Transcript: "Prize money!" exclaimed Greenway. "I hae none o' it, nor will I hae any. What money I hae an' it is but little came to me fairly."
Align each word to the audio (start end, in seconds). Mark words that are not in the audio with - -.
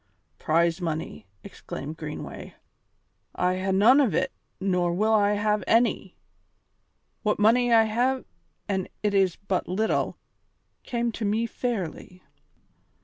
"Prize 0.39 0.81
money!" 0.81 1.27
exclaimed 1.43 1.95
Greenway. 1.95 2.55
"I 3.35 3.57
hae 3.57 3.71
none 3.71 4.01
o' 4.01 4.07
it, 4.09 4.31
nor 4.59 4.91
will 4.93 5.13
I 5.13 5.35
hae 5.35 5.61
any. 5.67 6.15
What 7.21 7.37
money 7.37 7.71
I 7.71 7.85
hae 7.85 8.23
an' 8.67 8.87
it 9.03 9.13
is 9.13 9.35
but 9.35 9.67
little 9.67 10.17
came 10.83 11.11
to 11.11 11.23
me 11.23 11.45
fairly." 11.45 12.23